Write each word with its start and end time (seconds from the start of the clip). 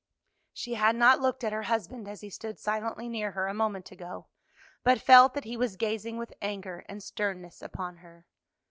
She 0.51 0.73
had 0.73 0.95
not 0.95 1.21
looked 1.21 1.43
at 1.43 1.53
her 1.53 1.61
husband 1.61 2.07
as 2.07 2.21
he 2.21 2.31
stood 2.31 2.57
silently 2.57 3.07
near 3.07 3.33
her 3.33 3.45
a 3.45 3.53
moment 3.53 3.91
ago, 3.91 4.25
but 4.83 4.99
felt 4.99 5.35
that 5.35 5.43
he 5.43 5.55
was 5.55 5.75
gazing 5.75 6.17
with 6.17 6.33
anger 6.41 6.83
and 6.89 7.03
sternness 7.03 7.61
upon 7.61 7.97
her. 7.97 8.25